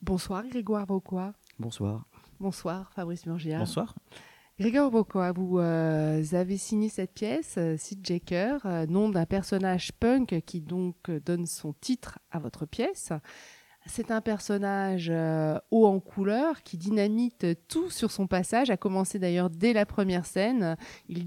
[0.00, 1.32] Bonsoir Grégoire Vauquois.
[1.58, 2.06] Bonsoir.
[2.38, 3.58] Bonsoir Fabrice Murgia.
[3.58, 3.94] Bonsoir.
[4.58, 9.92] Grégoire Vauquois, vous euh, avez signé cette pièce, euh, Sid Jaker, euh, nom d'un personnage
[9.92, 13.12] punk qui donc donne son titre à votre pièce.
[13.88, 19.18] C'est un personnage euh, haut en couleur qui dynamite tout sur son passage, a commencé
[19.18, 20.76] d'ailleurs dès la première scène.
[21.08, 21.26] Il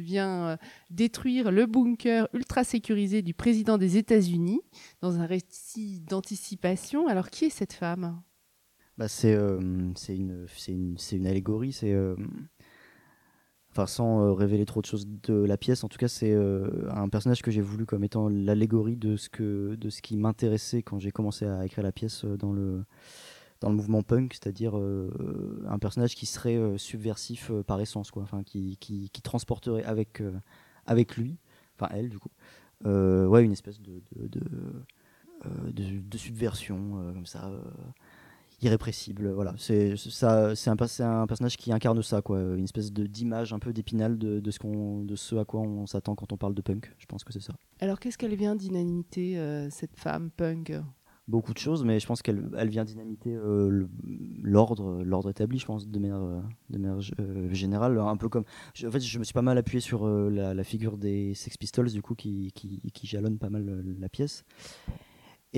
[0.00, 0.56] vient euh,
[0.90, 4.62] détruire le bunker ultra sécurisé du président des États-Unis
[5.02, 7.08] dans un récit d'anticipation.
[7.08, 8.20] Alors qui est cette femme?
[8.96, 10.46] Bah, c'est euh, c'est une,
[11.12, 11.78] une, allégorie.
[13.86, 15.84] Sans euh, révéler trop de choses de la pièce.
[15.84, 19.28] En tout cas, c'est euh, un personnage que j'ai voulu comme étant l'allégorie de ce
[19.28, 22.84] que de ce qui m'intéressait quand j'ai commencé à écrire la pièce euh, dans le
[23.60, 28.22] dans le mouvement punk, c'est-à-dire un personnage qui serait subversif par essence, quoi.
[28.22, 30.22] Enfin, qui, qui, transporterait avec
[30.86, 31.38] avec lui,
[31.74, 32.30] enfin elle du coup,
[32.84, 34.40] ouais, une espèce de de,
[35.72, 37.50] de, de- subversion comme ça.
[38.62, 39.54] Irrépressible voilà.
[39.56, 42.40] C'est ça c'est un, personnage qui incarne ça quoi.
[42.40, 45.60] Une espèce de d'image un peu d'épinal de, de ce qu'on de ce à quoi
[45.60, 46.92] on s'attend quand on parle de punk.
[46.98, 47.54] Je pense que c'est ça.
[47.80, 50.72] Alors qu'est-ce qu'elle vient dynamiter, euh, cette femme punk?
[51.28, 53.86] Beaucoup de choses mais je pense qu'elle elle vient dynamiter euh,
[54.42, 57.98] l'ordre l'ordre établi je pense de manière de manière euh, générale.
[57.98, 60.64] Un peu comme je- en fait je me suis pas mal appuyé sur la, la
[60.64, 64.44] figure des Sex Pistols du coup qui qui, qui jalonne pas mal la pièce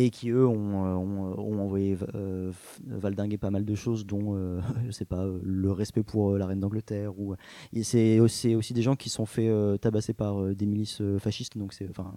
[0.05, 2.51] et qui eux ont, euh, ont envoyé euh,
[2.87, 6.39] valdinguer pas mal de choses dont euh, je sais pas euh, le respect pour euh,
[6.39, 7.35] la reine d'Angleterre ou
[7.83, 11.19] c'est aussi, aussi des gens qui sont fait euh, tabasser par euh, des milices euh,
[11.19, 12.15] fascistes donc c'est enfin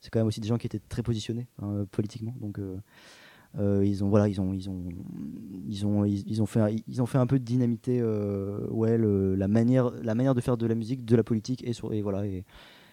[0.00, 2.76] c'est quand même aussi des gens qui étaient très positionnés hein, politiquement donc euh,
[3.58, 4.88] euh, ils ont voilà ils ont ils ont
[5.68, 9.48] ils ont ils, ont fait ils ont fait un peu de dynamiter euh, ouais la
[9.48, 12.24] manière la manière de faire de la musique de la politique et sur et voilà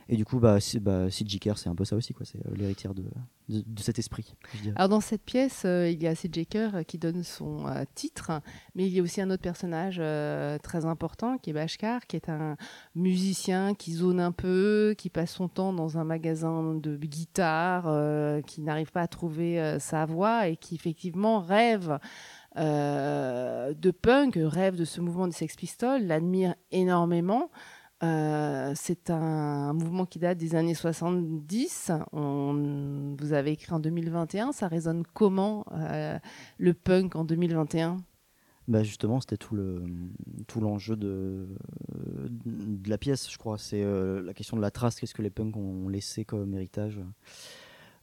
[0.09, 2.93] et du coup bah bah Sid c'est un peu ça aussi quoi c'est euh, l'héritière
[2.93, 3.03] de,
[3.49, 4.35] de cet esprit.
[4.75, 7.83] Alors dans cette pièce, euh, il y a Sid Jaker euh, qui donne son euh,
[7.93, 8.31] titre,
[8.75, 10.01] mais il y a aussi un autre personnage
[10.61, 12.55] très important qui est Bashkar, qui est un
[12.95, 17.83] musicien qui zone un peu, qui passe son temps dans un magasin de guitare,
[18.45, 21.99] qui n'arrive pas à trouver sa voix et qui effectivement rêve
[22.55, 27.49] de punk, rêve de ce mouvement des Sex Pistols, l'admire énormément.
[28.01, 31.91] Euh, c'est un mouvement qui date des années 70.
[32.11, 34.51] On, vous avez écrit en 2021.
[34.51, 36.17] Ça résonne comment euh,
[36.57, 37.97] le punk en 2021
[38.67, 39.83] Bah justement, c'était tout le
[40.47, 41.47] tout l'enjeu de
[42.87, 43.57] la pièce, je crois.
[43.57, 44.99] C'est euh, la question de la trace.
[44.99, 46.99] Qu'est-ce que les punks ont laissé comme héritage?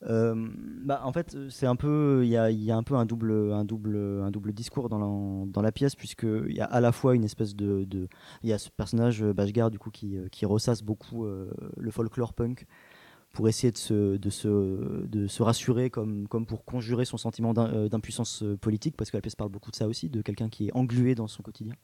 [0.03, 3.97] Bah, en fait, c'est un peu, il y a, un peu un double, un double,
[3.97, 7.15] un double discours dans la, dans la pièce puisque il y a à la fois
[7.15, 7.87] une espèce de,
[8.43, 11.50] il y a ce personnage euh, Bashgar du coup qui, euh, qui ressasse beaucoup euh,
[11.77, 12.66] le folklore punk
[13.33, 17.53] pour essayer de se, de se, de se rassurer comme, comme pour conjurer son sentiment
[17.55, 20.22] d'im- euh, d'impuissance euh, politique parce que la pièce parle beaucoup de ça aussi, de
[20.22, 21.75] quelqu'un qui est englué dans son quotidien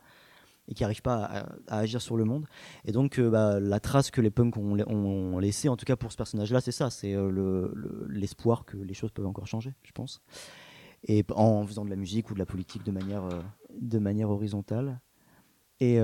[0.69, 2.47] et qui n'arrive pas à, agir sur le monde.
[2.85, 6.13] Et donc, euh, bah, la trace que les punks ont, laissée, en tout cas pour
[6.13, 9.75] ce personnage-là, c'est ça, c'est euh, le- le- l'espoir que les choses peuvent encore changer,
[9.83, 10.23] je pense.
[11.05, 13.41] Et en faisant de la musique ou de la politique de manière, euh,
[13.81, 15.01] de manière horizontale.
[15.79, 15.99] Et,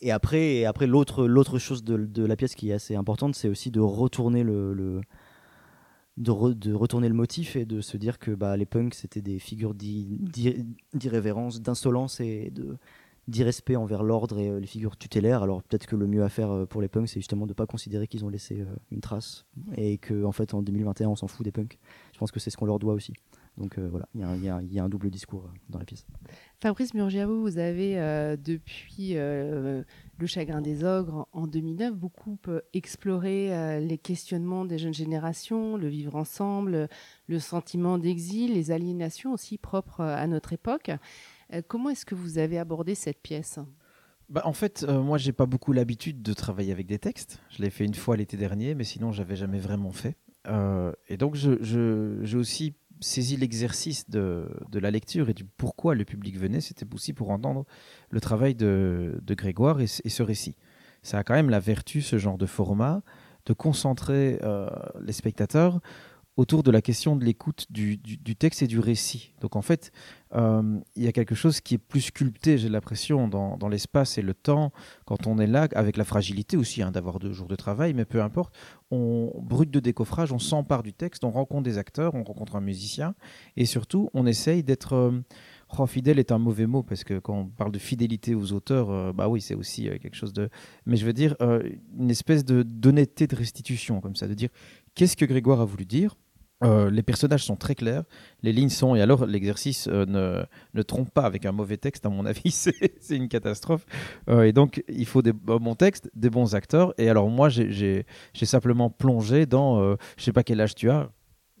[0.00, 3.70] et après, et après l'autre, chose de, la pièce qui est assez importante, c'est aussi
[3.70, 5.02] de retourner le,
[6.18, 9.22] de, re- de retourner le motif et de se dire que bah, les punks c'était
[9.22, 12.76] des figures d'i- d'i- d'irrévérence, d'insolence et de
[13.28, 15.42] d'irrespect envers l'ordre et euh, les figures tutélaires.
[15.42, 17.54] Alors peut-être que le mieux à faire euh, pour les punks, c'est justement de ne
[17.54, 19.44] pas considérer qu'ils ont laissé euh, une trace
[19.76, 21.78] et que en fait en 2021 on s'en fout des punks.
[22.14, 23.12] Je pense que c'est ce qu'on leur doit aussi.
[23.58, 26.06] Donc voilà, il y a un- double discours dans la pièce.
[26.60, 27.96] Fabrice Murgiavo, vous avez
[28.40, 29.84] depuis Le
[30.26, 32.38] Chagrin des Ogres en 2009 beaucoup
[32.72, 36.88] exploré les questionnements des jeunes générations, le vivre ensemble,
[37.26, 40.92] le sentiment d'exil, les aliénations aussi propres à notre époque.
[41.52, 43.58] Euh, comment est-ce que vous avez abordé cette pièce?
[44.28, 47.40] Bah, en fait, euh, moi, j'ai pas beaucoup l'habitude de travailler avec des textes.
[47.50, 50.16] Je l'ai fait une fois l'été dernier, mais sinon, j'avais jamais vraiment fait.
[50.46, 56.04] Euh, et donc, j'ai aussi saisi l'exercice de, de la lecture et du pourquoi le
[56.04, 56.60] public venait.
[56.60, 57.64] C'était aussi pour entendre
[58.10, 60.56] le travail de, de Grégoire et, ce- et ce récit.
[61.02, 63.02] Ça a quand même la vertu, ce genre de format,
[63.46, 64.68] de concentrer euh,
[65.00, 65.80] les spectateurs
[66.38, 69.34] autour de la question de l'écoute du, du- texte et du récit.
[69.40, 69.90] Donc en fait,
[70.36, 74.18] euh, il y a quelque chose qui est plus sculpté, j'ai l'impression, dans, dans l'espace
[74.18, 74.72] et le temps,
[75.04, 78.04] quand on est là, avec la fragilité aussi hein, d'avoir deux jours de travail, mais
[78.04, 78.54] peu importe,
[78.92, 82.60] on brute de décoffrage, on s'empare du texte, on rencontre des acteurs, on rencontre un
[82.60, 83.16] musicien,
[83.56, 84.92] et surtout, on essaye d'être...
[84.92, 85.20] euh,
[85.76, 88.90] oh, fidèle est un mauvais mot, parce que quand on parle de fidélité aux auteurs,
[88.90, 90.50] euh, bah oui, c'est aussi euh, quelque chose de...
[90.86, 91.34] Mais je veux dire,
[91.98, 94.50] une espèce de d'honnêteté de restitution, comme ça, de dire,
[94.94, 96.14] qu'est-ce que Grégoire a voulu dire
[96.64, 98.02] Euh, les personnages sont très clairs,
[98.42, 100.42] les lignes sont, et alors l'exercice euh, ne,
[100.74, 103.86] ne, trompe pas avec un mauvais texte, à mon avis, c'est une catastrophe.
[104.28, 106.94] Euh, et donc, il faut des bons textes, des bons acteurs.
[106.98, 108.04] Et alors, moi, j'ai
[108.42, 111.10] simplement plongé dans, je sais pas quel âge tu as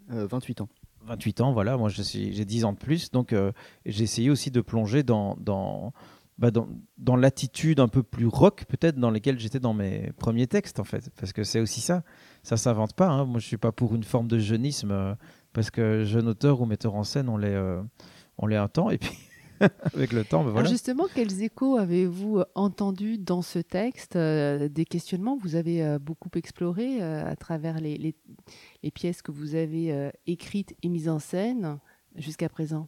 [0.08, 0.68] 28 ans.
[1.06, 3.34] 28 ans, voilà, moi j'ai 10 ans de plus, donc
[3.86, 5.94] j'ai essayé aussi de plonger dans, dans,
[6.38, 10.78] bah, dans, l'attitude un peu plus rock, peut-être, dans lesquelles j'étais dans mes premiers textes,
[10.78, 11.10] en fait.
[11.16, 12.04] Parce que c'est aussi ça.
[12.44, 13.08] Ça s'invente pas.
[13.08, 13.24] Hein.
[13.24, 15.14] Moi, je suis pas pour une forme de jeunisme, euh,
[15.52, 17.82] parce que jeune auteur ou metteur en scène, on l'est, euh,
[18.40, 19.10] un temps, et puis.
[19.92, 20.70] avec le temps, ben voilà.
[20.70, 27.02] justement, quels échos avez-vous entendus dans ce texte euh, Des questionnements vous avez beaucoup exploré
[27.02, 28.14] à travers les,
[28.94, 31.80] pièces que vous avez écrites et mises en scène
[32.14, 32.86] jusqu'à présent?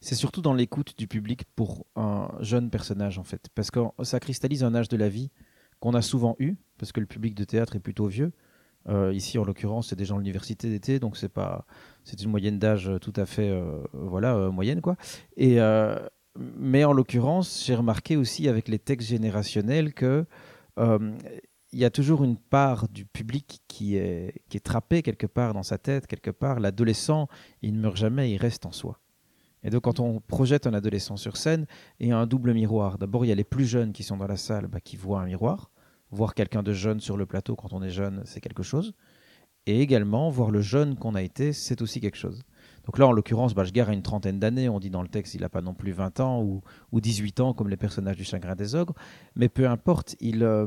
[0.00, 3.48] C'est surtout dans l'écoute du public pour un jeune personnage, en fait.
[3.54, 5.30] Parce que ça cristallise un âge de la vie
[5.80, 8.32] qu'on a souvent eu, parce que le public de théâtre est plutôt vieux.
[8.88, 11.66] Euh, ici, en l'occurrence, c'est des gens de l'université d'été, donc c'est pas,
[12.04, 14.96] c'est une moyenne d'âge tout à fait, euh, voilà, euh, moyenne quoi.
[15.36, 15.58] Et
[16.40, 20.24] mais en l'occurrence, j'ai remarqué aussi avec les textes générationnels que
[21.72, 25.52] il y a toujours une part du public qui est, qui est trappée quelque part
[25.52, 26.60] dans sa tête, quelque part.
[26.60, 27.28] L'adolescent,
[27.60, 29.00] il ne meurt jamais, il reste en soi.
[29.64, 31.66] Et donc, quand on projette un adolescent sur scène,
[32.00, 32.98] il y a un double miroir.
[32.98, 35.20] D'abord, il y a les plus jeunes qui sont dans la salle, bah, qui voient
[35.20, 35.70] un miroir.
[36.10, 38.94] Voir quelqu'un de jeune sur le plateau quand on est jeune, c'est quelque chose.
[39.66, 42.42] Et également, voir le jeune qu'on a été, c'est aussi quelque chose.
[42.86, 44.70] Donc là, en l'occurrence, Bashgar a une trentaine d'années.
[44.70, 47.40] On dit dans le texte, il n'a pas non plus 20 ans ou, ou, 18
[47.40, 48.94] ans, comme les personnages du Chagrin des Ogres.
[49.36, 50.66] Mais peu importe, il, euh,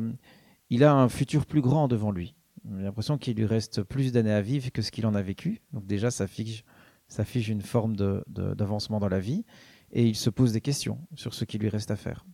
[0.69, 2.35] il a un futur plus grand devant lui.
[2.77, 5.61] J'ai l'impression qu'il lui reste plus d'années à vivre que ce qu'il en a vécu.
[5.73, 6.63] Donc déjà, ça fiche
[7.11, 7.97] ça fiche une forme
[8.27, 9.43] d'avancement dans la vie,
[9.91, 12.25] et il se pose des questions sur ce qui lui reste à faire.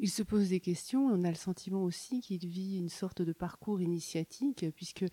[0.00, 3.32] Il se pose des questions, on a le sentiment aussi qu'il vit une sorte de
[3.32, 5.04] parcours initiatique, puisque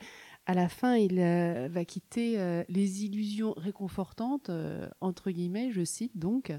[0.47, 5.83] à la fin, il euh, va quitter euh, les illusions réconfortantes, euh, entre guillemets, je
[5.83, 6.51] cite donc.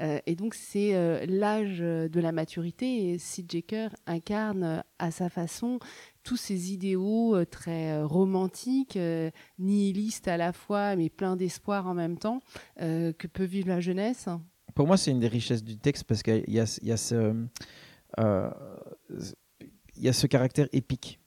[0.00, 5.78] et donc, c'est l'âge de la maturité, et Sid Jaker incarne à sa façon
[6.22, 11.86] tous ces idéaux euh, très euh, romantiques, euh, nihilistes à la fois, mais pleins d'espoir
[11.86, 12.40] en même temps,
[12.78, 14.28] que peut vivre la jeunesse
[14.74, 16.66] Pour moi, c'est une des richesses du texte parce qu'il y, a,
[20.16, 21.20] ce, caractère épique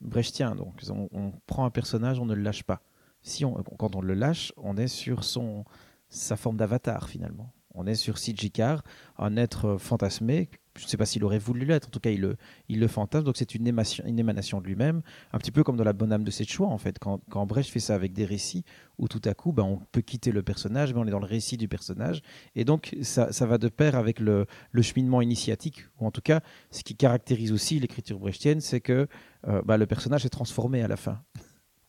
[0.00, 0.54] brechtien.
[0.54, 2.82] Donc, on, on, prend un personnage, on ne le lâche pas.
[3.22, 3.44] Si
[3.78, 5.64] quand on le lâche, on est sur son,
[6.08, 7.52] sa forme d'avatar finalement.
[7.74, 8.82] On est sur Sijikar,
[9.16, 12.20] un être fantasmé je ne sais pas s'il aurait voulu l'être, en tout cas il
[12.20, 12.36] le,
[12.68, 15.02] il le fantasme, donc c'est une émanation, de lui-même,
[15.32, 17.70] un petit peu comme dans la bonne âme de choix en fait, quand, quand Brecht
[17.70, 18.64] fait ça avec des récits,
[18.98, 21.26] où tout à coup ben, on peut quitter le personnage, mais on est dans le
[21.26, 22.22] récit du personnage,
[22.54, 26.22] et donc ça, ça va de pair avec le, le, cheminement initiatique, ou en tout
[26.22, 26.40] cas
[26.70, 29.06] ce qui caractérise aussi l'écriture brechtienne, c'est que
[29.48, 31.22] euh, ben, le personnage est transformé à la fin,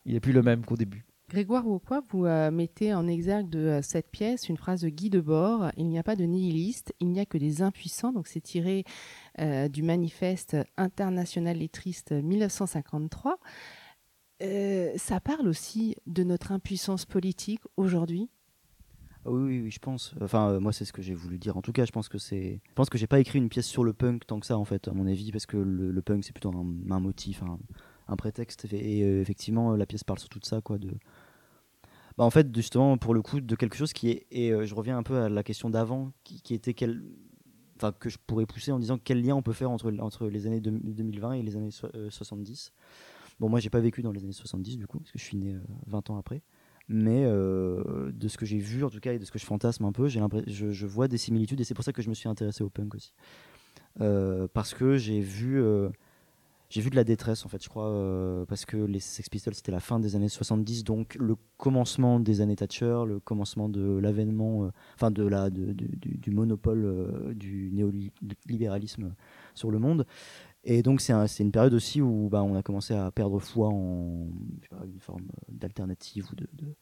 [0.04, 1.06] il n'est plus le même qu'au début.
[1.34, 5.10] Grégoire Wauquois, vous euh, mettez en exergue de euh, cette pièce une phrase de Guy
[5.10, 8.12] Debord Il n'y a pas de nihiliste, il n'y a que des impuissants.
[8.12, 8.84] Donc c'est tiré
[9.40, 13.40] euh, du manifeste international lettriste 1953.
[14.96, 18.30] ça parle aussi de notre impuissance politique aujourd'hui?
[19.24, 20.14] Ah oui, oui, je pense.
[20.20, 21.56] Enfin, moi, c'est ce que j'ai voulu dire.
[21.56, 22.60] En tout cas, je pense que c'est.
[22.64, 24.64] Je pense que j'ai pas écrit une pièce sur le punk tant que ça, en
[24.64, 27.42] fait, à mon avis, parce que le, punk, c'est plutôt un, motif,
[28.06, 28.72] un prétexte.
[28.72, 30.78] Et effectivement, la pièce parle surtout de ça, quoi.
[32.16, 34.26] Bah, en fait, justement, pour le coup, de quelque chose qui est.
[34.30, 37.02] Et euh, je reviens un peu à la question d'avant, qui, était quel.
[37.76, 40.46] Enfin, que je pourrais pousser en disant quel lien on peut faire entre, entre les
[40.46, 42.72] années 2020 et les années 70.
[42.72, 45.24] Euh, bon, moi, j'ai pas vécu dans les années 70, du coup, parce que je
[45.24, 45.56] suis né
[45.86, 46.42] 20 ans après.
[46.88, 49.84] Mais de ce que j'ai vu, en tout cas, et de ce que je fantasme
[49.86, 52.14] un peu, j'ai je, je vois des similitudes, et c'est pour ça que je me
[52.14, 53.12] suis intéressé au punk aussi.
[53.98, 55.60] parce que j'ai vu
[56.74, 59.54] j'ai vu de la détresse en fait, je crois, euh, parce que les Sex Pistols
[59.54, 63.96] c'était la fin des années 70, donc le commencement des années Thatcher, le commencement de
[63.98, 69.14] l'avènement, euh, enfin de la, du, monopole euh, du néolibéralisme
[69.54, 70.04] sur le monde.
[70.64, 74.26] Et donc c'est une période aussi où bah, on a commencé à perdre foi en
[74.84, 76.74] une forme d'alternative ou de,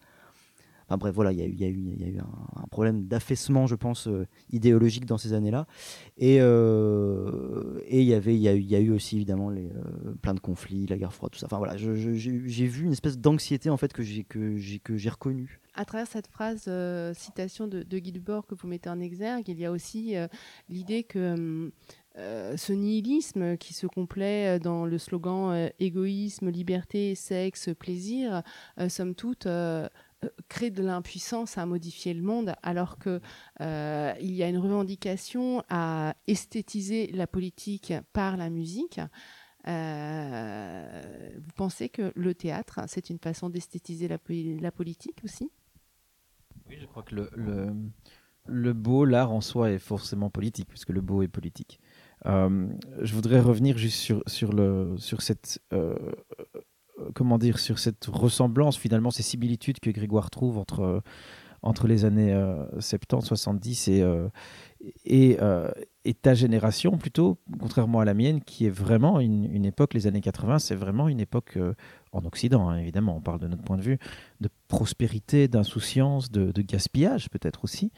[0.90, 5.32] bref, voilà, il y a eu, un, problème d'affaissement, je pense, euh, idéologique dans ces
[5.32, 5.66] années-là.
[6.16, 10.40] Et euh, il y y, a y a eu aussi évidemment les, euh, plein de
[10.40, 11.46] conflits, la guerre froide, tout ça.
[11.46, 15.60] Enfin voilà, j'ai vu une espèce d'anxiété en fait que j'ai reconnue.
[15.74, 16.70] À travers cette phrase
[17.16, 20.14] citation de, de, Guy Debord que vous mettez en exergue, il y a aussi
[20.68, 21.70] l'idée que
[22.16, 28.42] ce nihilisme qui se complaît dans le slogan égoïsme, liberté, sexe, plaisir,
[28.88, 29.88] somme toute, euh,
[30.48, 33.20] crée de l'impuissance à modifier le monde, alors que
[33.60, 39.00] euh, il y a une revendication à esthétiser la politique par la musique.
[39.64, 44.18] vous pensez que le théâtre, c'est une façon d'esthétiser la,
[44.72, 45.50] politique aussi?
[46.68, 47.14] Oui, je crois que
[48.46, 51.80] le, beau, l'art en soi est forcément politique, puisque le beau est politique.
[52.26, 52.68] Euh,
[53.00, 55.96] je voudrais revenir juste sur, sur, le, sur cette euh,
[57.14, 61.02] comment dire sur cette ressemblance finalement ces similitudes que Grégoire trouve entre
[61.64, 62.34] entre les années
[62.78, 64.04] 70 70 et
[65.04, 65.38] et,
[66.04, 70.08] et, ta génération plutôt contrairement à la mienne qui est vraiment une, une époque les
[70.08, 71.56] années 80 c'est vraiment une époque
[72.10, 73.98] en Occident hein, évidemment on parle de notre point de vue
[74.40, 77.92] de prospérité d'insouciance de, gaspillage peut-être aussi.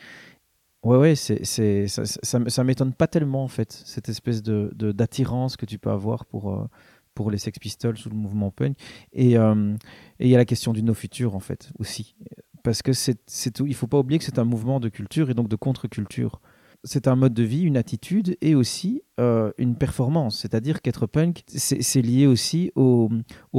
[0.83, 1.45] Ouais, ouais, c'est,
[1.87, 6.27] ça, ça, m'étonne pas tellement en fait, cette espèce de, d'attirance que tu peux avoir
[6.27, 6.69] pour, euh,
[7.15, 8.77] pour les Sex Pistols ou le mouvement punk.
[9.13, 9.75] Et euh,
[10.21, 12.17] il y a la question du no futur en fait aussi.
[12.63, 15.49] Parce que c'est, c'est faut pas oublier que c'est un mouvement de culture et donc
[15.49, 16.41] de contre-culture.
[16.83, 20.39] C'est un mode de vie, une attitude et aussi euh, une performance.
[20.39, 23.11] C'est-à-dire qu'être punk, c'est, lié aussi au,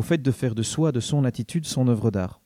[0.02, 2.42] fait de faire de soi, de son attitude, son œuvre d'art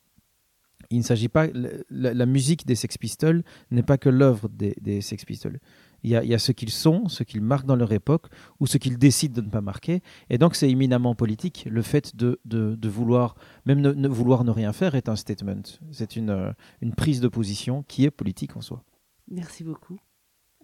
[0.91, 1.47] il ne s'agit pas.
[1.89, 5.59] La, musique des Sex Pistols n'est pas que l'œuvre des, Sex Pistols.
[6.03, 8.27] Il y, a, ce qu'ils sont, ce qu'ils marquent dans leur époque,
[8.60, 10.01] ou ce qu'ils décident de ne pas marquer.
[10.29, 11.68] Et donc, c'est éminemment politique.
[11.70, 12.39] Le fait de,
[12.88, 15.62] vouloir, même ne, vouloir ne rien faire, est un statement.
[15.91, 16.51] C'est une, euh,
[16.82, 18.84] une prise de position qui est politique en soi.
[19.29, 19.98] Merci beaucoup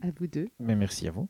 [0.02, 0.48] à vous deux.
[0.60, 1.28] Mais merci à vous.